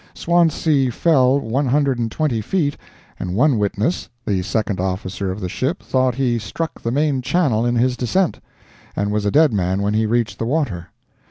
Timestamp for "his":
7.75-7.95